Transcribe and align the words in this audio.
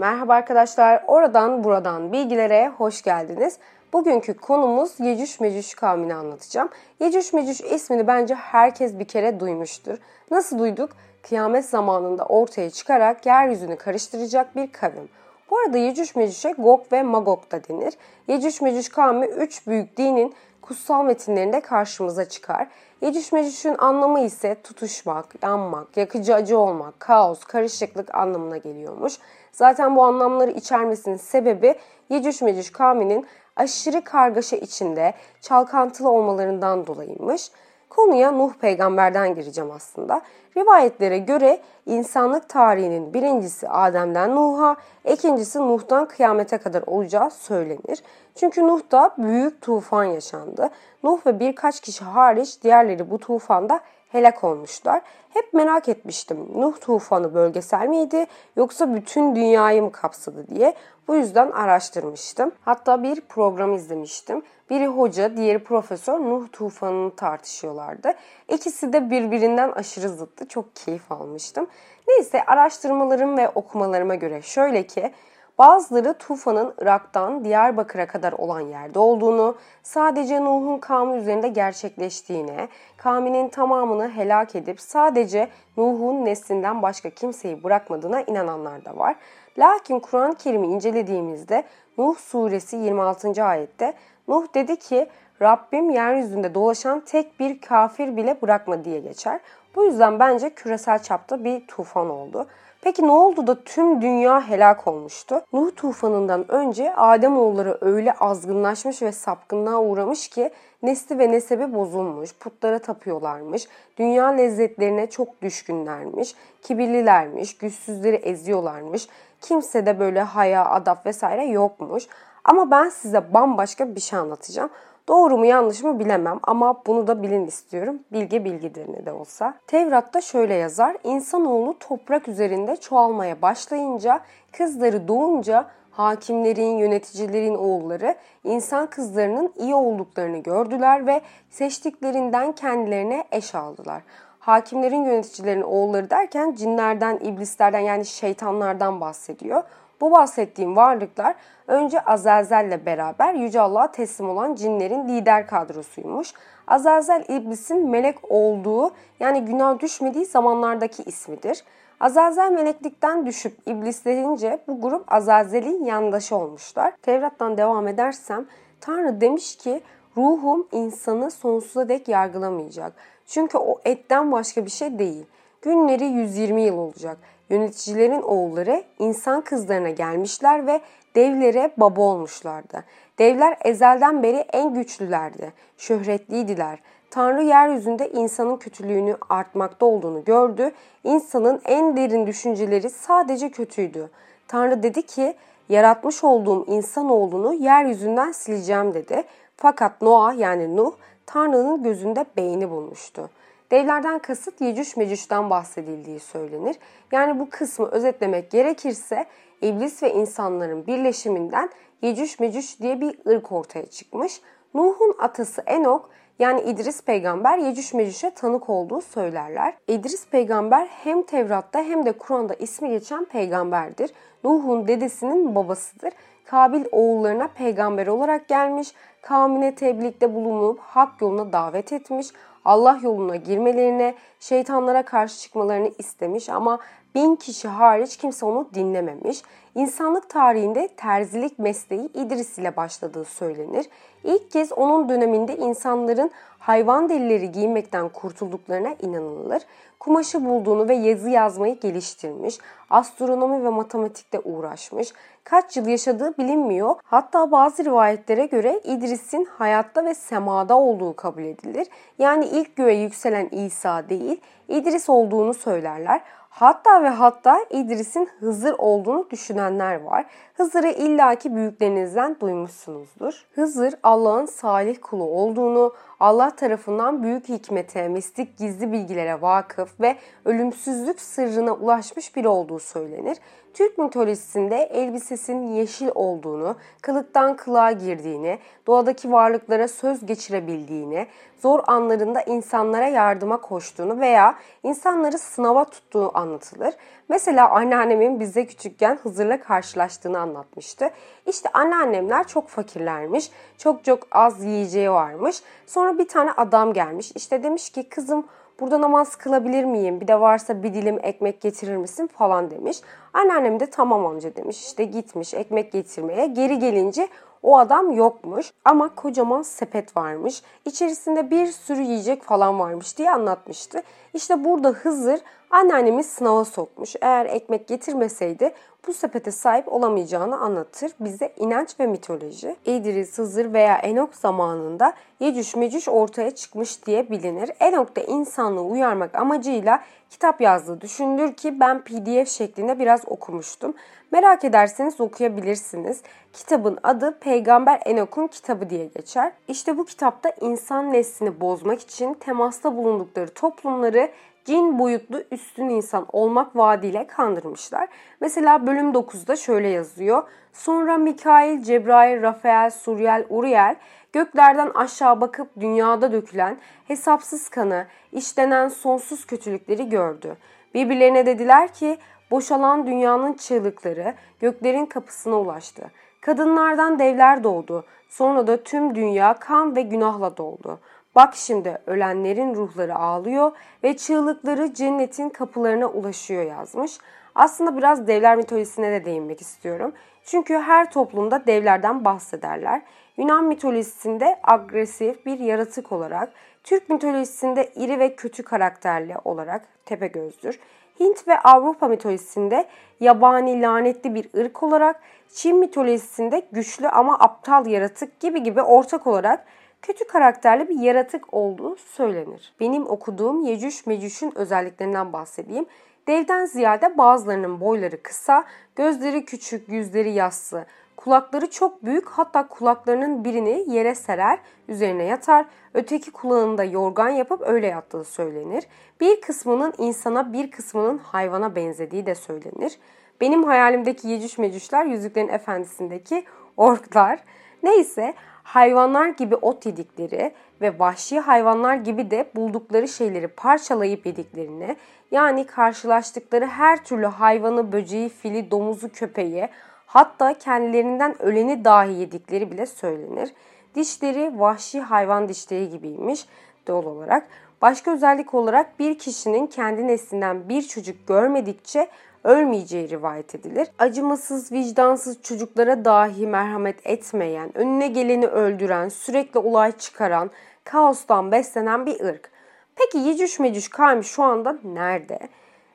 Merhaba 0.00 0.34
arkadaşlar, 0.34 1.04
oradan 1.06 1.64
buradan 1.64 2.12
bilgilere 2.12 2.68
hoş 2.68 3.02
geldiniz. 3.02 3.58
Bugünkü 3.92 4.34
konumuz 4.34 5.00
Yecüc 5.00 5.36
Mecüc 5.40 5.76
kavmini 5.76 6.14
anlatacağım. 6.14 6.68
Yecüc 7.00 7.36
Mecüc 7.36 7.68
ismini 7.74 8.06
bence 8.06 8.34
herkes 8.34 8.98
bir 8.98 9.04
kere 9.04 9.40
duymuştur. 9.40 9.98
Nasıl 10.30 10.58
duyduk? 10.58 10.90
Kıyamet 11.22 11.64
zamanında 11.64 12.24
ortaya 12.24 12.70
çıkarak 12.70 13.26
yeryüzünü 13.26 13.76
karıştıracak 13.76 14.56
bir 14.56 14.72
kavim. 14.72 15.08
Bu 15.50 15.58
arada 15.58 15.78
Yecüc 15.78 16.18
Mecüc'e 16.18 16.52
Gog 16.52 16.92
ve 16.92 17.02
Magog 17.02 17.52
da 17.52 17.68
denir. 17.68 17.94
Yecüc 18.28 18.64
Mecüc 18.64 18.90
kavmi 18.90 19.26
üç 19.26 19.66
büyük 19.66 19.96
dinin 19.96 20.34
kutsal 20.62 21.04
metinlerinde 21.04 21.60
karşımıza 21.60 22.28
çıkar. 22.28 22.68
Yecüc 23.00 23.36
Mecüc'ün 23.36 23.74
anlamı 23.78 24.20
ise 24.20 24.56
tutuşmak, 24.62 25.26
yanmak, 25.42 25.96
yakıcı 25.96 26.34
acı 26.34 26.58
olmak, 26.58 27.00
kaos, 27.00 27.44
karışıklık 27.44 28.14
anlamına 28.14 28.56
geliyormuş. 28.56 29.18
Zaten 29.52 29.96
bu 29.96 30.02
anlamları 30.02 30.50
içermesinin 30.50 31.16
sebebi 31.16 31.74
Yecüc 32.08 32.44
Mecüc 32.44 32.72
kavminin 32.72 33.26
aşırı 33.56 34.04
kargaşa 34.04 34.56
içinde 34.56 35.14
çalkantılı 35.40 36.10
olmalarından 36.10 36.86
dolayıymış. 36.86 37.50
Konuya 37.90 38.30
Nuh 38.30 38.52
peygamberden 38.60 39.34
gireceğim 39.34 39.70
aslında. 39.70 40.20
Rivayetlere 40.56 41.18
göre 41.18 41.60
insanlık 41.86 42.48
tarihinin 42.48 43.14
birincisi 43.14 43.68
Adem'den 43.68 44.36
Nuh'a, 44.36 44.76
ikincisi 45.12 45.58
Nuh'tan 45.58 46.08
kıyamete 46.08 46.58
kadar 46.58 46.82
olacağı 46.86 47.30
söylenir. 47.30 48.02
Çünkü 48.34 48.66
Nuh'ta 48.66 49.10
büyük 49.18 49.62
tufan 49.62 50.04
yaşandı. 50.04 50.70
Nuh 51.02 51.26
ve 51.26 51.40
birkaç 51.40 51.80
kişi 51.80 52.04
hariç 52.04 52.62
diğerleri 52.62 53.10
bu 53.10 53.18
tufanda 53.18 53.80
helak 54.12 54.44
olmuşlar. 54.44 55.02
Hep 55.30 55.52
merak 55.54 55.88
etmiştim 55.88 56.48
Nuh 56.54 56.80
tufanı 56.80 57.34
bölgesel 57.34 57.86
miydi 57.86 58.26
yoksa 58.56 58.94
bütün 58.94 59.36
dünyayı 59.36 59.82
mı 59.82 59.92
kapsadı 59.92 60.46
diye. 60.48 60.74
Bu 61.08 61.14
yüzden 61.16 61.50
araştırmıştım. 61.50 62.52
Hatta 62.60 63.02
bir 63.02 63.20
program 63.20 63.74
izlemiştim. 63.74 64.42
Biri 64.70 64.86
hoca, 64.86 65.36
diğeri 65.36 65.64
profesör 65.64 66.20
Nuh 66.20 66.46
tufanını 66.52 67.16
tartışıyorlardı. 67.16 68.12
İkisi 68.48 68.92
de 68.92 69.10
birbirinden 69.10 69.70
aşırı 69.72 70.08
zıttı. 70.08 70.48
Çok 70.48 70.76
keyif 70.76 71.12
almıştım. 71.12 71.66
Neyse 72.08 72.44
araştırmalarım 72.46 73.38
ve 73.38 73.48
okumalarıma 73.48 74.14
göre 74.14 74.42
şöyle 74.42 74.86
ki 74.86 75.12
Bazıları 75.60 76.14
Tufan'ın 76.14 76.74
Irak'tan 76.80 77.44
Diyarbakır'a 77.44 78.06
kadar 78.06 78.32
olan 78.32 78.60
yerde 78.60 78.98
olduğunu, 78.98 79.56
sadece 79.82 80.44
Nuh'un 80.44 80.78
kavmi 80.78 81.16
üzerinde 81.16 81.48
gerçekleştiğine, 81.48 82.68
kavminin 82.96 83.48
tamamını 83.48 84.10
helak 84.10 84.54
edip 84.56 84.80
sadece 84.80 85.48
Nuh'un 85.76 86.24
neslinden 86.24 86.82
başka 86.82 87.10
kimseyi 87.10 87.64
bırakmadığına 87.64 88.22
inananlar 88.22 88.84
da 88.84 88.96
var. 88.96 89.16
Lakin 89.58 90.00
Kur'an-ı 90.00 90.34
Kerim'i 90.34 90.66
incelediğimizde 90.66 91.64
Nuh 91.98 92.16
suresi 92.18 92.76
26. 92.76 93.44
ayette 93.44 93.94
Nuh 94.28 94.54
dedi 94.54 94.76
ki 94.78 95.08
Rabbim 95.42 95.90
yeryüzünde 95.90 96.54
dolaşan 96.54 97.00
tek 97.00 97.40
bir 97.40 97.60
kafir 97.60 98.16
bile 98.16 98.42
bırakma 98.42 98.84
diye 98.84 99.00
geçer. 99.00 99.40
Bu 99.76 99.84
yüzden 99.84 100.18
bence 100.18 100.50
küresel 100.50 101.02
çapta 101.02 101.44
bir 101.44 101.66
tufan 101.66 102.10
oldu. 102.10 102.46
Peki 102.82 103.06
ne 103.06 103.10
oldu 103.10 103.46
da 103.46 103.64
tüm 103.64 104.02
dünya 104.02 104.48
helak 104.48 104.88
olmuştu? 104.88 105.42
Nuh 105.52 105.70
tufanından 105.76 106.50
önce 106.50 106.94
Adem 106.94 107.38
oğulları 107.38 107.78
öyle 107.80 108.12
azgınlaşmış 108.12 109.02
ve 109.02 109.12
sapkınlığa 109.12 109.80
uğramış 109.80 110.28
ki 110.28 110.50
nesli 110.82 111.18
ve 111.18 111.30
nesebi 111.30 111.74
bozulmuş, 111.74 112.34
putlara 112.34 112.78
tapıyorlarmış, 112.78 113.68
dünya 113.98 114.26
lezzetlerine 114.26 115.10
çok 115.10 115.42
düşkünlermiş, 115.42 116.34
kibirlilermiş, 116.62 117.58
güçsüzleri 117.58 118.16
eziyorlarmış. 118.16 119.08
Kimse 119.40 119.86
de 119.86 119.98
böyle 119.98 120.22
haya, 120.22 120.64
adap 120.64 121.06
vesaire 121.06 121.44
yokmuş. 121.44 122.06
Ama 122.44 122.70
ben 122.70 122.88
size 122.88 123.34
bambaşka 123.34 123.94
bir 123.94 124.00
şey 124.00 124.18
anlatacağım. 124.18 124.70
Doğru 125.08 125.38
mu 125.38 125.46
yanlış 125.46 125.82
mı 125.82 125.98
bilemem 125.98 126.40
ama 126.42 126.82
bunu 126.86 127.06
da 127.06 127.22
bilin 127.22 127.46
istiyorum. 127.46 127.98
Bilge 128.12 128.44
bilgidir 128.44 129.06
de 129.06 129.12
olsa. 129.12 129.54
Tevrat'ta 129.66 130.20
şöyle 130.20 130.54
yazar. 130.54 130.96
İnsanoğlu 131.04 131.78
toprak 131.78 132.28
üzerinde 132.28 132.76
çoğalmaya 132.76 133.42
başlayınca, 133.42 134.20
kızları 134.52 135.08
doğunca 135.08 135.66
hakimlerin, 135.90 136.78
yöneticilerin 136.78 137.54
oğulları 137.54 138.14
insan 138.44 138.86
kızlarının 138.86 139.52
iyi 139.56 139.74
olduklarını 139.74 140.38
gördüler 140.38 141.06
ve 141.06 141.20
seçtiklerinden 141.50 142.52
kendilerine 142.52 143.24
eş 143.32 143.54
aldılar. 143.54 144.02
Hakimlerin, 144.38 145.04
yöneticilerin 145.04 145.62
oğulları 145.62 146.10
derken 146.10 146.54
cinlerden, 146.54 147.16
iblislerden 147.16 147.80
yani 147.80 148.06
şeytanlardan 148.06 149.00
bahsediyor. 149.00 149.62
Bu 150.00 150.10
bahsettiğim 150.10 150.76
varlıklar 150.76 151.34
önce 151.66 152.00
Azazel'le 152.00 152.86
beraber 152.86 153.34
Yüce 153.34 153.60
Allah'a 153.60 153.92
teslim 153.92 154.30
olan 154.30 154.54
cinlerin 154.54 155.08
lider 155.08 155.46
kadrosuymuş. 155.46 156.32
Azazel 156.66 157.24
iblisin 157.28 157.88
melek 157.88 158.18
olduğu 158.30 158.90
yani 159.20 159.44
günah 159.44 159.78
düşmediği 159.78 160.26
zamanlardaki 160.26 161.02
ismidir. 161.02 161.64
Azazel 162.00 162.52
meleklikten 162.52 163.26
düşüp 163.26 163.56
iblislerince 163.66 164.58
bu 164.68 164.80
grup 164.80 165.12
Azazel'in 165.12 165.84
yandaşı 165.84 166.36
olmuşlar. 166.36 166.92
Tevrat'tan 167.02 167.56
devam 167.58 167.88
edersem 167.88 168.46
Tanrı 168.80 169.20
demiş 169.20 169.56
ki 169.56 169.80
ruhum 170.16 170.66
insanı 170.72 171.30
sonsuza 171.30 171.88
dek 171.88 172.08
yargılamayacak. 172.08 172.92
Çünkü 173.26 173.58
o 173.58 173.80
etten 173.84 174.32
başka 174.32 174.64
bir 174.64 174.70
şey 174.70 174.98
değil. 174.98 175.26
Günleri 175.62 176.04
120 176.04 176.62
yıl 176.62 176.78
olacak. 176.78 177.18
Yöneticilerin 177.50 178.22
oğulları 178.22 178.84
insan 178.98 179.40
kızlarına 179.40 179.90
gelmişler 179.90 180.66
ve 180.66 180.80
devlere 181.14 181.70
baba 181.76 182.00
olmuşlardı. 182.00 182.84
Devler 183.18 183.56
ezelden 183.64 184.22
beri 184.22 184.36
en 184.36 184.74
güçlülerdi, 184.74 185.52
şöhretliydiler. 185.78 186.78
Tanrı 187.10 187.42
yeryüzünde 187.42 188.10
insanın 188.10 188.56
kötülüğünü 188.56 189.16
artmakta 189.28 189.86
olduğunu 189.86 190.24
gördü. 190.24 190.70
İnsanın 191.04 191.60
en 191.64 191.96
derin 191.96 192.26
düşünceleri 192.26 192.90
sadece 192.90 193.50
kötüydü. 193.50 194.10
Tanrı 194.48 194.82
dedi 194.82 195.02
ki, 195.02 195.34
yaratmış 195.68 196.24
olduğum 196.24 196.66
insanoğlunu 196.66 197.54
yeryüzünden 197.54 198.32
sileceğim 198.32 198.94
dedi. 198.94 199.24
Fakat 199.56 200.02
Noah 200.02 200.38
yani 200.38 200.76
Nuh 200.76 200.92
Tanrı'nın 201.26 201.82
gözünde 201.82 202.24
beğeni 202.36 202.70
bulmuştu. 202.70 203.30
Devlerden 203.70 204.18
kasıt 204.18 204.60
Yecüc 204.60 205.00
Mecüc'ten 205.00 205.50
bahsedildiği 205.50 206.20
söylenir. 206.20 206.76
Yani 207.12 207.40
bu 207.40 207.50
kısmı 207.50 207.86
özetlemek 207.86 208.50
gerekirse 208.50 209.26
iblis 209.62 210.02
ve 210.02 210.12
insanların 210.12 210.86
birleşiminden 210.86 211.70
Yecüc 212.02 212.36
Mecüc 212.40 212.82
diye 212.82 213.00
bir 213.00 213.18
ırk 213.26 213.52
ortaya 213.52 213.86
çıkmış. 213.86 214.40
Nuh'un 214.74 215.16
atası 215.18 215.62
Enok 215.66 216.10
yani 216.38 216.60
İdris 216.60 217.02
peygamber 217.02 217.58
Yecüc 217.58 217.96
Mecüc'e 217.96 218.30
tanık 218.30 218.70
olduğu 218.70 219.00
söylerler. 219.00 219.74
İdris 219.88 220.28
peygamber 220.28 220.86
hem 220.86 221.22
Tevrat'ta 221.22 221.82
hem 221.82 222.06
de 222.06 222.12
Kur'an'da 222.12 222.54
ismi 222.54 222.88
geçen 222.88 223.24
peygamberdir. 223.24 224.10
Nuh'un 224.44 224.88
dedesinin 224.88 225.54
babasıdır. 225.54 226.12
Kabil 226.44 226.84
oğullarına 226.92 227.48
peygamber 227.48 228.06
olarak 228.06 228.48
gelmiş, 228.48 228.94
kavmine 229.22 229.74
tebliğde 229.74 230.34
bulunup 230.34 230.80
hak 230.80 231.20
yoluna 231.20 231.52
davet 231.52 231.92
etmiş, 231.92 232.28
Allah 232.64 232.98
yoluna 233.02 233.36
girmelerini, 233.36 234.14
şeytanlara 234.40 235.02
karşı 235.02 235.40
çıkmalarını 235.40 235.90
istemiş 235.98 236.48
ama 236.48 236.78
bin 237.14 237.36
kişi 237.36 237.68
hariç 237.68 238.16
kimse 238.16 238.46
onu 238.46 238.68
dinlememiş. 238.74 239.42
İnsanlık 239.74 240.28
tarihinde 240.28 240.88
terzilik 240.96 241.58
mesleği 241.58 242.08
İdris 242.14 242.58
ile 242.58 242.76
başladığı 242.76 243.24
söylenir. 243.24 243.86
İlk 244.24 244.50
kez 244.50 244.72
onun 244.72 245.08
döneminde 245.08 245.56
insanların 245.56 246.30
hayvan 246.58 247.08
delileri 247.08 247.52
giymekten 247.52 248.08
kurtulduklarına 248.08 248.94
inanılır. 249.02 249.62
Kumaşı 250.00 250.44
bulduğunu 250.44 250.88
ve 250.88 250.94
yazı 250.94 251.30
yazmayı 251.30 251.80
geliştirmiş, 251.80 252.58
astronomi 252.90 253.64
ve 253.64 253.68
matematikte 253.68 254.40
uğraşmış. 254.40 255.12
Kaç 255.44 255.76
yıl 255.76 255.86
yaşadığı 255.86 256.38
bilinmiyor. 256.38 256.94
Hatta 257.04 257.50
bazı 257.50 257.84
rivayetlere 257.84 258.46
göre 258.46 258.80
İdris'in 258.84 259.44
hayatta 259.44 260.04
ve 260.04 260.14
semada 260.14 260.78
olduğu 260.78 261.16
kabul 261.16 261.42
edilir. 261.42 261.86
Yani 262.18 262.44
ilk 262.44 262.76
göğe 262.76 262.94
yükselen 262.94 263.48
İsa 263.48 264.08
değil, 264.08 264.40
İdris 264.68 265.10
olduğunu 265.10 265.54
söylerler. 265.54 266.20
Hatta 266.50 267.02
ve 267.02 267.08
hatta 267.08 267.64
İdris'in 267.70 268.28
Hızır 268.40 268.74
olduğunu 268.78 269.30
düşünenler 269.30 270.00
var. 270.00 270.26
Hızır'ı 270.54 270.88
illaki 270.88 271.54
büyüklerinizden 271.54 272.36
duymuşsunuzdur. 272.40 273.46
Hızır 273.54 273.94
Allah'ın 274.02 274.46
salih 274.46 274.96
kulu 275.02 275.24
olduğunu, 275.24 275.94
Allah 276.20 276.50
tarafından 276.50 277.22
büyük 277.22 277.48
hikmete, 277.48 278.08
mistik 278.08 278.58
gizli 278.58 278.92
bilgilere 278.92 279.42
vakıf 279.42 280.00
ve 280.00 280.16
ölümsüzlük 280.44 281.20
sırrına 281.20 281.72
ulaşmış 281.72 282.36
biri 282.36 282.48
olduğu 282.48 282.78
söylenir. 282.78 283.38
Türk 283.74 283.98
mitolojisinde 283.98 284.76
elbisesinin 284.76 285.74
yeşil 285.74 286.08
olduğunu, 286.14 286.76
kılıktan 287.02 287.56
kılığa 287.56 287.92
girdiğini, 287.92 288.58
doğadaki 288.86 289.32
varlıklara 289.32 289.88
söz 289.88 290.26
geçirebildiğini, 290.26 291.26
zor 291.62 291.80
anlarında 291.86 292.42
insanlara 292.42 293.06
yardıma 293.06 293.60
koştuğunu 293.60 294.20
veya 294.20 294.54
insanları 294.82 295.38
sınava 295.38 295.84
tuttuğu 295.84 296.38
anlatılır. 296.38 296.94
Mesela 297.28 297.70
anneannemin 297.70 298.40
bize 298.40 298.66
küçükken 298.66 299.18
Hızır'la 299.22 299.60
karşılaştığını 299.60 300.38
anlatmıştı. 300.38 301.10
İşte 301.46 301.68
anneannemler 301.72 302.46
çok 302.46 302.68
fakirlermiş, 302.68 303.50
çok 303.78 304.04
çok 304.04 304.26
az 304.32 304.64
yiyeceği 304.64 305.10
varmış. 305.10 305.62
Sonra 305.86 306.18
bir 306.18 306.28
tane 306.28 306.52
adam 306.52 306.92
gelmiş. 306.92 307.32
İşte 307.34 307.62
demiş 307.62 307.90
ki 307.90 308.08
kızım 308.08 308.46
burada 308.80 309.00
namaz 309.00 309.36
kılabilir 309.36 309.84
miyim? 309.84 310.20
Bir 310.20 310.28
de 310.28 310.40
varsa 310.40 310.82
bir 310.82 310.94
dilim 310.94 311.18
ekmek 311.22 311.60
getirir 311.60 311.96
misin 311.96 312.26
falan 312.26 312.70
demiş. 312.70 313.00
Anneannem 313.32 313.80
de 313.80 313.86
tamam 313.86 314.26
amca 314.26 314.56
demiş. 314.56 314.86
İşte 314.86 315.04
gitmiş 315.04 315.54
ekmek 315.54 315.92
getirmeye. 315.92 316.46
Geri 316.46 316.78
gelince 316.78 317.28
o 317.62 317.78
adam 317.78 318.10
yokmuş 318.10 318.72
ama 318.84 319.14
kocaman 319.14 319.62
sepet 319.62 320.16
varmış. 320.16 320.62
İçerisinde 320.84 321.50
bir 321.50 321.66
sürü 321.66 322.02
yiyecek 322.02 322.42
falan 322.42 322.78
varmış 322.78 323.18
diye 323.18 323.30
anlatmıştı. 323.30 324.02
İşte 324.34 324.64
burada 324.64 324.88
Hızır 324.88 325.40
anneannemi 325.70 326.24
sınava 326.24 326.64
sokmuş. 326.64 327.16
Eğer 327.20 327.46
ekmek 327.46 327.88
getirmeseydi 327.88 328.74
bu 329.06 329.12
sepete 329.12 329.50
sahip 329.50 329.92
olamayacağını 329.92 330.58
anlatır 330.58 331.12
bize 331.20 331.52
inanç 331.56 332.00
ve 332.00 332.06
mitoloji. 332.06 332.76
İdris, 332.84 333.38
Hızır 333.38 333.72
veya 333.72 333.96
Enok 333.96 334.34
zamanında 334.34 335.12
Yecüc 335.40 335.78
Mecüc 335.78 336.10
ortaya 336.10 336.50
çıkmış 336.50 337.06
diye 337.06 337.30
bilinir. 337.30 337.70
Enok 337.80 338.16
da 338.16 338.20
insanlığı 338.20 338.82
uyarmak 338.82 339.34
amacıyla 339.34 340.02
kitap 340.30 340.60
yazdığı 340.60 341.00
düşünülür 341.00 341.54
ki 341.54 341.80
ben 341.80 342.04
pdf 342.04 342.48
şeklinde 342.48 342.98
biraz 342.98 343.20
okumuştum. 343.26 343.94
Merak 344.32 344.64
ederseniz 344.64 345.20
okuyabilirsiniz. 345.20 346.22
Kitabın 346.52 346.98
adı 347.02 347.38
Peygamber 347.38 348.00
Enok'un 348.04 348.46
kitabı 348.46 348.90
diye 348.90 349.06
geçer. 349.06 349.52
İşte 349.68 349.98
bu 349.98 350.04
kitapta 350.04 350.52
insan 350.60 351.12
neslini 351.12 351.60
bozmak 351.60 352.00
için 352.00 352.34
temasta 352.34 352.96
bulundukları 352.96 353.54
toplumları 353.54 354.30
cin 354.64 354.98
boyutlu 354.98 355.42
üstün 355.50 355.88
insan 355.88 356.26
olmak 356.32 356.76
vaadiyle 356.76 357.26
kandırmışlar. 357.26 358.08
Mesela 358.40 358.86
bölüm 358.86 359.12
9'da 359.12 359.56
şöyle 359.56 359.88
yazıyor. 359.88 360.42
Sonra 360.72 361.18
Mikail, 361.18 361.82
Cebrail, 361.82 362.42
Rafael, 362.42 362.90
Suriel, 362.90 363.44
Uriel 363.48 363.96
göklerden 364.32 364.90
aşağı 364.94 365.40
bakıp 365.40 365.68
dünyada 365.80 366.32
dökülen 366.32 366.78
hesapsız 367.08 367.68
kanı, 367.68 368.06
işlenen 368.32 368.88
sonsuz 368.88 369.46
kötülükleri 369.46 370.08
gördü. 370.08 370.56
Birbirlerine 370.94 371.46
dediler 371.46 371.94
ki 371.94 372.18
boşalan 372.50 373.06
dünyanın 373.06 373.52
çığlıkları 373.52 374.34
göklerin 374.60 375.06
kapısına 375.06 375.60
ulaştı. 375.60 376.10
Kadınlardan 376.40 377.18
devler 377.18 377.64
doğdu. 377.64 378.04
Sonra 378.28 378.66
da 378.66 378.82
tüm 378.82 379.14
dünya 379.14 379.54
kan 379.54 379.96
ve 379.96 380.02
günahla 380.02 380.56
doldu. 380.56 381.00
Bak 381.34 381.54
şimdi 381.56 381.98
ölenlerin 382.06 382.74
ruhları 382.74 383.16
ağlıyor 383.16 383.72
ve 384.04 384.16
çığlıkları 384.16 384.94
cennetin 384.94 385.48
kapılarına 385.48 386.06
ulaşıyor 386.06 386.62
yazmış. 386.62 387.18
Aslında 387.54 387.96
biraz 387.96 388.26
devler 388.26 388.56
mitolojisine 388.56 389.12
de 389.12 389.24
değinmek 389.24 389.60
istiyorum. 389.60 390.12
Çünkü 390.44 390.74
her 390.74 391.10
toplumda 391.10 391.66
devlerden 391.66 392.24
bahsederler. 392.24 393.02
Yunan 393.36 393.64
mitolojisinde 393.64 394.60
agresif 394.62 395.46
bir 395.46 395.58
yaratık 395.58 396.12
olarak, 396.12 396.52
Türk 396.84 397.08
mitolojisinde 397.08 397.90
iri 397.94 398.18
ve 398.18 398.36
kötü 398.36 398.62
karakterli 398.62 399.36
olarak 399.44 399.82
Tepegöz'dür. 400.06 400.80
Hint 401.20 401.48
ve 401.48 401.58
Avrupa 401.58 402.08
mitolojisinde 402.08 402.86
yabani 403.20 403.82
lanetli 403.82 404.34
bir 404.34 404.48
ırk 404.60 404.82
olarak, 404.82 405.20
Çin 405.54 405.76
mitolojisinde 405.76 406.62
güçlü 406.72 407.08
ama 407.08 407.38
aptal 407.38 407.86
yaratık 407.86 408.40
gibi 408.40 408.62
gibi 408.62 408.82
ortak 408.82 409.26
olarak 409.26 409.66
kötü 410.02 410.26
karakterli 410.26 410.88
bir 410.88 410.98
yaratık 410.98 411.54
olduğu 411.54 411.96
söylenir. 411.96 412.72
Benim 412.80 413.06
okuduğum 413.06 413.62
Yecüc 413.66 414.02
Mecüc'ün 414.06 414.58
özelliklerinden 414.58 415.32
bahsedeyim. 415.32 415.86
Devden 416.28 416.64
ziyade 416.64 417.18
bazılarının 417.18 417.80
boyları 417.80 418.22
kısa, 418.22 418.64
gözleri 418.96 419.44
küçük, 419.44 419.88
yüzleri 419.88 420.30
yassı, 420.30 420.86
kulakları 421.16 421.70
çok 421.70 422.04
büyük 422.04 422.28
hatta 422.28 422.68
kulaklarının 422.68 423.44
birini 423.44 423.84
yere 423.86 424.14
serer, 424.14 424.58
üzerine 424.88 425.24
yatar, 425.24 425.66
öteki 425.94 426.30
kulağında 426.30 426.84
yorgan 426.84 427.28
yapıp 427.28 427.62
öyle 427.62 427.86
yattığı 427.86 428.24
söylenir. 428.24 428.84
Bir 429.20 429.40
kısmının 429.40 429.92
insana 429.98 430.52
bir 430.52 430.70
kısmının 430.70 431.18
hayvana 431.18 431.76
benzediği 431.76 432.26
de 432.26 432.34
söylenir. 432.34 432.98
Benim 433.40 433.64
hayalimdeki 433.64 434.28
Yecüc 434.28 434.62
Mecücler 434.62 435.04
Yüzüklerin 435.04 435.48
Efendisi'ndeki 435.48 436.44
orklar. 436.76 437.40
Neyse 437.82 438.34
hayvanlar 438.62 439.28
gibi 439.28 439.56
ot 439.56 439.86
yedikleri 439.86 440.52
ve 440.80 440.98
vahşi 440.98 441.40
hayvanlar 441.40 441.94
gibi 441.94 442.30
de 442.30 442.50
buldukları 442.56 443.08
şeyleri 443.08 443.48
parçalayıp 443.48 444.26
yediklerini 444.26 444.96
yani 445.30 445.66
karşılaştıkları 445.66 446.66
her 446.66 447.04
türlü 447.04 447.26
hayvanı, 447.26 447.92
böceği, 447.92 448.28
fili, 448.28 448.70
domuzu, 448.70 449.12
köpeği 449.12 449.68
hatta 450.06 450.58
kendilerinden 450.58 451.42
öleni 451.42 451.84
dahi 451.84 452.12
yedikleri 452.12 452.70
bile 452.70 452.86
söylenir. 452.86 453.52
Dişleri 453.94 454.60
vahşi 454.60 455.00
hayvan 455.00 455.48
dişleri 455.48 455.90
gibiymiş 455.90 456.46
doğal 456.86 457.04
olarak. 457.04 457.48
Başka 457.82 458.10
özellik 458.10 458.54
olarak 458.54 458.98
bir 458.98 459.18
kişinin 459.18 459.66
kendi 459.66 460.06
neslinden 460.06 460.68
bir 460.68 460.82
çocuk 460.82 461.28
görmedikçe 461.28 462.08
ölmeyeceği 462.44 463.08
rivayet 463.10 463.54
edilir. 463.54 463.88
Acımasız, 463.98 464.72
vicdansız 464.72 465.42
çocuklara 465.42 466.04
dahi 466.04 466.46
merhamet 466.46 467.06
etmeyen, 467.06 467.78
önüne 467.78 468.08
geleni 468.08 468.46
öldüren, 468.46 469.08
sürekli 469.08 469.58
olay 469.58 469.92
çıkaran, 469.92 470.50
kaostan 470.84 471.52
beslenen 471.52 472.06
bir 472.06 472.20
ırk. 472.20 472.50
Peki 472.96 473.18
Yecüc 473.18 473.62
Mecüc 473.62 473.90
kavmi 473.90 474.24
şu 474.24 474.42
anda 474.42 474.76
nerede? 474.84 475.38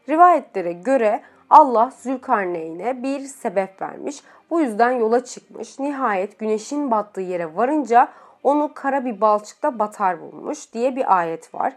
Rivayetlere 0.10 0.74
göre 0.74 1.22
Allah 1.50 1.92
Zülkarneyn'e 2.02 3.04
bir 3.04 3.20
sebep 3.20 3.82
vermiş. 3.82 4.24
Bu 4.50 4.62
yüzden 4.62 4.92
yola 4.92 5.24
çıkmış. 5.24 5.80
Nihayet 5.80 6.40
güneşin 6.40 6.92
battığı 6.92 7.22
yere 7.22 7.56
varınca 7.56 8.08
onu 8.44 8.72
kara 8.74 9.06
bir 9.06 9.22
balçıkta 9.22 9.80
batar 9.80 10.22
bulmuş 10.22 10.74
diye 10.74 10.96
bir 10.96 11.18
ayet 11.18 11.54
var. 11.54 11.74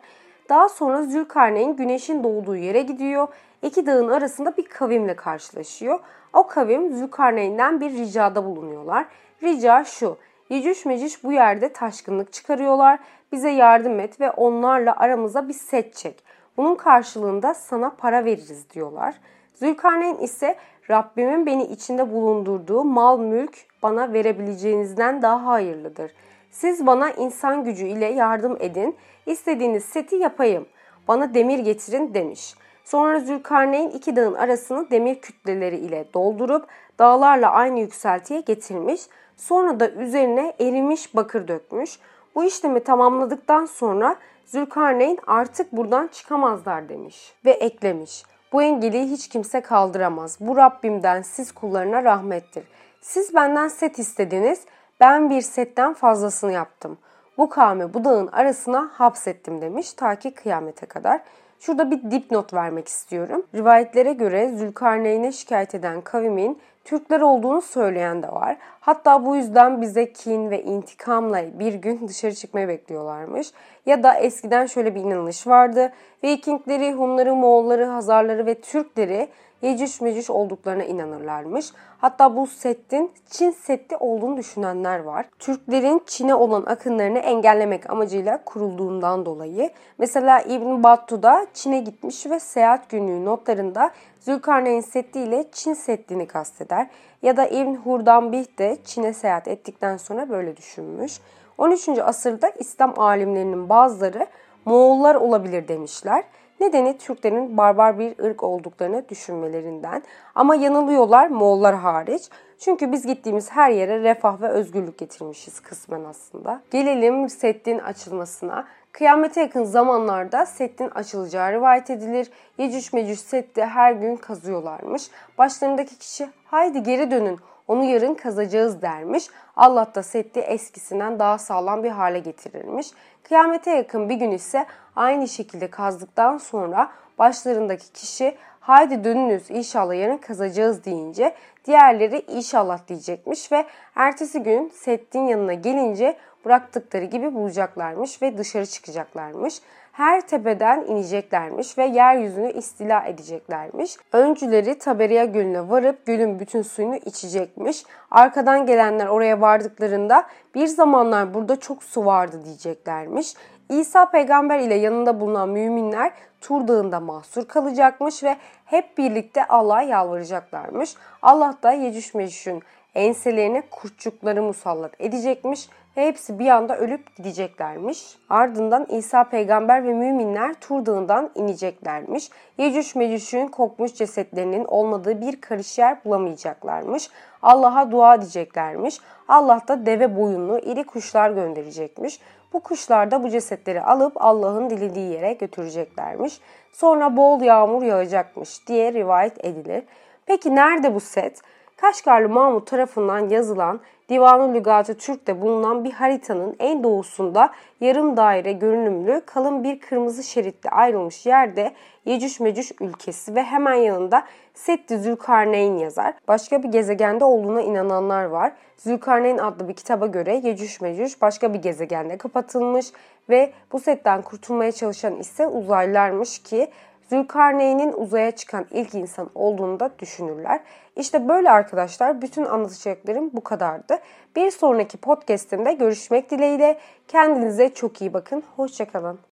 Daha 0.49 0.69
sonra 0.69 1.03
Zülkarneyn 1.03 1.77
güneşin 1.77 2.25
doğduğu 2.25 2.57
yere 2.57 2.83
gidiyor. 2.83 3.29
İki 3.63 3.87
dağın 3.87 4.09
arasında 4.09 4.57
bir 4.57 4.65
kavimle 4.65 5.17
karşılaşıyor. 5.17 6.01
O 6.33 6.47
kavim 6.47 6.97
Zülkarneyn'den 6.97 7.81
bir 7.81 7.91
ricada 7.91 8.45
bulunuyorlar. 8.45 9.07
Rica 9.43 9.85
şu. 9.85 10.17
Yecüc 10.49 10.89
Mecüc 10.89 11.17
bu 11.23 11.33
yerde 11.33 11.73
taşkınlık 11.73 12.33
çıkarıyorlar. 12.33 12.99
Bize 13.33 13.51
yardım 13.51 14.01
et 14.01 14.21
ve 14.21 14.31
onlarla 14.31 14.97
aramıza 14.97 15.49
bir 15.49 15.55
set 15.55 15.95
çek. 15.95 16.25
Bunun 16.57 16.75
karşılığında 16.75 17.55
sana 17.55 17.91
para 17.91 18.25
veririz 18.25 18.71
diyorlar. 18.71 19.15
Zülkarneyn 19.55 20.17
ise 20.19 20.57
Rabbimin 20.91 21.47
beni 21.47 21.65
içinde 21.65 22.13
bulundurduğu 22.13 22.85
mal 22.85 23.19
mülk 23.19 23.57
bana 23.83 24.13
verebileceğinizden 24.13 25.23
daha 25.23 25.47
hayırlıdır. 25.47 26.13
Siz 26.51 26.87
bana 26.87 27.11
insan 27.11 27.65
gücü 27.65 27.87
ile 27.87 28.07
yardım 28.07 28.57
edin, 28.61 28.97
istediğiniz 29.27 29.85
seti 29.85 30.17
yapayım, 30.17 30.67
bana 31.09 31.35
demir 31.35 31.59
getirin 31.59 32.15
demiş. 32.15 32.55
Sonra 32.85 33.21
Zülkarneyn 33.21 33.91
iki 33.91 34.17
dağın 34.17 34.35
arasını 34.35 34.91
demir 34.91 35.21
kütleleri 35.21 35.77
ile 35.77 36.05
doldurup 36.15 36.67
dağlarla 36.99 37.51
aynı 37.51 37.81
yükseltiye 37.81 38.41
getirmiş. 38.41 39.01
Sonra 39.37 39.81
da 39.81 39.91
üzerine 39.91 40.53
erimiş 40.61 41.17
bakır 41.17 41.49
dökmüş. 41.49 41.99
Bu 42.35 42.45
işlemi 42.45 42.85
tamamladıktan 42.85 43.67
sonra 43.67 44.17
Zülkarneyn 44.47 45.19
artık 45.27 45.73
buradan 45.73 46.07
çıkamazlar 46.07 46.89
demiş 46.89 47.33
ve 47.45 47.51
eklemiş. 47.51 48.23
Bu 48.53 48.63
engeli 48.63 49.11
hiç 49.11 49.29
kimse 49.29 49.61
kaldıramaz. 49.61 50.37
Bu 50.41 50.57
Rabbimden 50.57 51.23
siz 51.23 51.53
kullarına 51.53 52.05
rahmettir. 52.05 52.65
Siz 53.01 53.35
benden 53.35 53.69
set 53.69 53.99
istediniz, 53.99 54.61
ben 55.01 55.31
bir 55.31 55.43
setten 55.43 55.95
fazlasını 55.95 56.53
yaptım. 56.53 56.99
Bu 57.39 57.49
kavmi 57.49 57.95
bu 57.95 58.05
dağın 58.05 58.27
arasına 58.27 58.91
hapsettim 58.93 59.61
demiş 59.61 59.93
ta 59.93 60.15
ki 60.15 60.35
kıyamete 60.35 60.87
kadar. 60.87 61.21
Şurada 61.61 61.91
bir 61.91 62.11
dipnot 62.11 62.55
vermek 62.55 62.89
istiyorum. 62.89 63.47
Rivayetlere 63.55 64.13
göre 64.13 64.49
Zülkarneyn'e 64.57 65.33
şikayet 65.33 65.75
eden 65.75 66.01
kavimin 66.01 66.61
Türkler 66.89 67.21
olduğunu 67.21 67.63
söyleyen 67.63 68.23
de 68.23 68.29
var. 68.29 68.57
Hatta 68.81 69.27
bu 69.27 69.37
yüzden 69.37 69.83
bize 69.83 70.13
kin 70.13 70.51
ve 70.51 70.63
intikamla 70.63 71.59
bir 71.59 71.75
gün 71.75 72.09
dışarı 72.09 72.35
çıkmayı 72.35 72.69
bekliyorlarmış. 72.69 73.53
Ya 73.87 74.03
da 74.03 74.15
eskiden 74.15 74.67
şöyle 74.67 74.95
bir 74.95 75.01
inanış 75.01 75.47
vardı. 75.47 75.93
Vikingleri, 76.25 76.93
Hunları, 76.93 77.35
Moğolları, 77.35 77.85
Hazarları 77.85 78.47
ve 78.47 78.55
Türkleri 78.55 79.29
Yecüc 79.63 80.05
Mecüc 80.05 80.33
olduklarına 80.33 80.85
inanırlarmış. 80.85 81.73
Hatta 81.99 82.37
bu 82.37 82.47
settin 82.47 83.11
Çin 83.31 83.51
Seddi 83.51 83.97
olduğunu 83.97 84.37
düşünenler 84.37 84.99
var. 84.99 85.27
Türklerin 85.39 86.03
Çin'e 86.07 86.35
olan 86.35 86.63
akınlarını 86.67 87.19
engellemek 87.19 87.91
amacıyla 87.91 88.45
kurulduğundan 88.45 89.27
dolayı. 89.27 89.71
Mesela 89.99 90.41
İbn 90.41 90.83
Battuta 90.83 91.47
Çin'e 91.55 91.81
gitmiş 91.81 92.27
ve 92.27 92.41
seyahat 92.41 92.89
günlüğü 92.89 93.25
notlarında 93.25 93.91
Zülkarneyn 94.21 94.81
Seddi 94.81 95.19
ile 95.19 95.45
Çin 95.53 95.75
Seddi'ni 95.75 96.27
kasteder. 96.27 96.87
Ya 97.23 97.37
da 97.37 97.47
İbn 97.47 97.75
Hurdambih 97.75 98.59
de 98.59 98.79
Çin'e 98.85 99.13
seyahat 99.13 99.49
ettikten 99.49 99.97
sonra 99.97 100.31
böyle 100.31 100.57
düşünmüş. 100.57 101.21
13. 101.59 101.89
asırda 101.89 102.49
İslam 102.49 103.01
alimlerinin 103.01 103.69
bazıları 103.69 104.27
Moğollar 104.65 105.15
olabilir 105.15 105.69
demişler. 105.69 106.25
Nedeni 106.61 106.99
Türklerin 106.99 107.57
barbar 107.57 107.99
bir 107.99 108.19
ırk 108.19 108.43
olduklarını 108.43 109.09
düşünmelerinden. 109.09 110.03
Ama 110.35 110.55
yanılıyorlar 110.55 111.29
Moğollar 111.29 111.75
hariç. 111.75 112.23
Çünkü 112.59 112.93
biz 112.93 113.07
gittiğimiz 113.07 113.51
her 113.51 113.71
yere 113.71 114.03
refah 114.03 114.41
ve 114.41 114.49
özgürlük 114.49 114.99
getirmişiz 114.99 115.61
kısmen 115.61 116.05
aslında. 116.05 116.63
Gelelim 116.71 117.29
Seddin 117.29 117.79
açılmasına. 117.79 118.67
Kıyamete 118.93 119.41
yakın 119.41 119.65
zamanlarda 119.65 120.47
Seddin 120.47 120.91
açılacağı 120.91 121.53
rivayet 121.53 121.91
edilir. 121.91 122.31
Yecüc 122.59 122.97
Mecüc 122.97 123.21
Seddi 123.21 123.65
her 123.65 123.93
gün 123.93 124.17
kazıyorlarmış. 124.17 125.11
Başlarındaki 125.39 125.99
kişi 125.99 126.29
haydi 126.45 126.83
geri 126.83 127.11
dönün 127.11 127.39
onu 127.69 127.85
yarın 127.85 128.15
kazacağız 128.15 128.83
dermiş. 128.83 129.27
Allah 129.57 129.95
da 129.95 130.03
Seddi 130.03 130.39
eskisinden 130.39 131.19
daha 131.19 131.39
sağlam 131.39 131.85
bir 131.85 131.91
hale 131.91 132.19
getirirmiş. 132.19 132.91
Kıyamete 133.23 133.71
yakın 133.71 134.09
bir 134.09 134.15
gün 134.15 134.31
ise 134.31 134.67
aynı 134.97 135.29
şekilde 135.29 135.71
kazdıktan 135.71 136.39
sonra 136.39 136.91
başlarındaki 137.19 137.93
kişi 137.93 138.37
haydi 138.69 139.05
dönünüz 139.05 139.51
inşallah 139.51 139.95
yarın 139.95 140.17
kazacağız 140.17 140.85
deyince 140.85 141.35
diğerleri 141.65 142.23
inşallah 142.29 142.89
diyecekmiş 142.89 143.53
ve 143.53 143.65
ertesi 143.95 144.43
gün 144.43 144.73
Seddin 144.75 145.27
yanına 145.27 145.55
gelince 145.55 146.17
bıraktıkları 146.45 147.05
gibi 147.05 147.35
bulacaklarmış 147.35 148.23
ve 148.23 148.39
dışarı 148.39 148.67
çıkacaklarmış 148.67 149.61
her 149.93 150.21
tepeden 150.21 150.85
ineceklermiş 150.85 151.79
ve 151.79 151.85
yeryüzünü 151.85 152.53
istila 152.53 153.05
edeceklermiş. 153.05 153.97
Öncüleri 154.13 154.79
Taberiya 154.79 155.25
Gölü'ne 155.25 155.71
varıp 155.71 156.07
gölün 156.07 156.41
bütün 156.41 156.63
suyunu 156.63 156.97
içecekmiş. 156.97 157.85
Arkadan 158.11 158.67
gelenler 158.67 159.07
oraya 159.07 159.41
vardıklarında 159.41 160.27
bir 160.55 160.67
zamanlar 160.67 161.35
burada 161.35 161.61
çok 161.61 161.83
su 161.83 162.05
vardı 162.05 162.41
diyeceklermiş. 162.45 163.35
İsa 163.69 164.11
peygamber 164.11 164.59
ile 164.59 164.75
yanında 164.75 165.21
bulunan 165.21 165.49
müminler 165.49 166.13
Tur 166.41 166.69
Dağı'nda 166.69 167.01
mahsur 167.01 167.49
kalacakmış 167.49 168.23
ve 168.23 168.37
hep 168.65 168.99
birlikte 168.99 169.45
Allah'a 169.45 169.83
yalvaracaklarmış. 169.83 170.95
Allah 171.23 171.55
da 171.63 171.73
Yecüc 171.73 172.19
Mecüc'ün 172.19 172.63
enselerine 172.95 173.63
kurtçukları 173.71 174.43
musallat 174.43 174.93
edecekmiş 174.99 175.69
ve 175.97 176.07
hepsi 176.07 176.39
bir 176.39 176.47
anda 176.47 176.77
ölüp 176.79 177.17
gideceklermiş. 177.17 178.19
Ardından 178.29 178.87
İsa 178.89 179.25
peygamber 179.25 179.85
ve 179.85 179.95
müminler 179.95 180.55
Tur 180.55 180.87
Dağı'ndan 180.87 181.31
ineceklermiş. 181.35 182.31
Yecüc 182.59 182.99
Mecüc'ün 182.99 183.49
kokmuş 183.49 183.95
cesetlerinin 183.95 184.65
olmadığı 184.65 185.21
bir 185.21 185.41
karış 185.41 185.79
yer 185.79 186.05
bulamayacaklarmış. 186.05 187.11
Allah'a 187.43 187.91
dua 187.91 188.15
edeceklermiş. 188.15 189.01
Allah 189.29 189.61
da 189.69 189.87
deve 189.87 190.17
boyunlu 190.17 190.59
iri 190.59 190.85
kuşlar 190.85 191.31
gönderecekmiş. 191.31 192.21
Bu 192.53 192.61
kuşlar 192.61 193.11
da 193.11 193.23
bu 193.23 193.31
cesetleri 193.31 193.83
alıp 193.83 194.13
Allah'ın 194.17 194.71
dilediği 194.71 195.13
yere 195.13 195.33
götüreceklermiş. 195.33 196.41
Sonra 196.73 197.17
bol 197.17 197.41
yağmur 197.41 197.83
yağacakmış 197.83 198.67
diye 198.67 198.93
rivayet 198.93 199.45
edilir. 199.45 199.85
Peki 200.27 200.55
nerede 200.55 200.95
bu 200.95 201.01
set? 201.01 201.41
Kaşgarlı 201.77 202.29
Mahmut 202.29 202.67
tarafından 202.67 203.29
yazılan 203.29 203.81
Divan-ı 204.09 204.55
Lügat-ı 204.55 204.97
Türk'te 204.97 205.41
bulunan 205.41 205.85
bir 205.85 205.93
haritanın 205.93 206.57
en 206.59 206.85
doğusunda 206.85 207.51
yarım 207.81 208.17
daire 208.17 208.53
görünümlü 208.53 209.23
kalın 209.27 209.65
bir 209.65 209.81
kırmızı 209.81 210.23
şeritte 210.23 210.71
ayrılmış 210.71 211.27
yerde 211.27 211.73
Yecüc 212.05 212.45
Mecüc 212.45 212.75
ülkesi 212.81 213.35
ve 213.35 213.43
hemen 213.43 213.75
yanında 213.75 214.25
Setti 214.55 214.99
Zülkarneyn 214.99 215.79
yazar. 215.79 216.15
Başka 216.29 216.63
bir 216.63 216.69
gezegende 216.69 217.25
olduğuna 217.25 217.63
inananlar 217.63 218.25
var. 218.25 218.53
Zülkarneyn 218.77 219.39
adlı 219.39 219.69
bir 219.69 219.75
kitaba 219.75 220.07
göre 220.07 220.41
Yecüc 220.45 220.79
Mecüc 220.81 221.17
başka 221.21 221.55
bir 221.55 221.59
gezegende 221.59 222.19
kapatılmış 222.19 222.87
ve 223.29 223.53
bu 223.73 223.81
setten 223.81 224.23
kurtulmaya 224.23 224.73
çalışan 224.73 225.17
ise 225.17 225.47
uzaylılarmış 225.47 226.39
ki 226.39 226.71
Zülkarneyn'in 227.11 227.93
uzaya 227.93 228.31
çıkan 228.31 228.67
ilk 228.71 228.95
insan 228.95 229.31
olduğunu 229.35 229.81
da 229.81 229.91
düşünürler. 229.99 230.61
İşte 230.97 231.29
böyle 231.29 231.51
arkadaşlar 231.51 232.23
bütün 232.23 232.45
anlatacaklarım 232.45 233.31
bu 233.33 233.45
kadardı. 233.45 233.99
Bir 234.37 234.51
sonraki 234.51 234.97
podcastimde 234.97 235.73
görüşmek 235.73 236.31
dileğiyle. 236.31 236.79
Kendinize 237.09 237.75
çok 237.75 238.01
iyi 238.01 238.15
bakın. 238.15 238.43
Hoşçakalın. 238.57 239.19